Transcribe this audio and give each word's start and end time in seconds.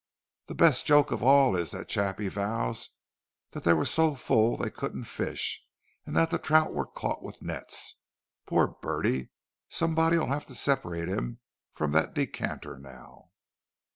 The 0.47 0.55
best 0.55 0.87
joke 0.87 1.11
of 1.11 1.21
all 1.21 1.55
is 1.55 1.69
that 1.69 1.87
Chappie 1.87 2.27
vows 2.27 2.89
they 3.51 3.73
were 3.73 3.85
so 3.85 4.15
full 4.15 4.57
they 4.57 4.71
couldn't 4.71 5.03
fish, 5.03 5.63
and 6.07 6.15
that 6.17 6.31
the 6.31 6.39
trout 6.39 6.73
were 6.73 6.87
caught 6.87 7.21
with 7.21 7.43
nets! 7.43 7.99
Poor 8.47 8.67
Bertie—somebody'll 8.81 10.25
have 10.25 10.47
to 10.47 10.55
separate 10.55 11.07
him 11.07 11.39
from 11.71 11.91
that 11.91 12.15
decanter 12.15 12.79
now!" 12.79 13.29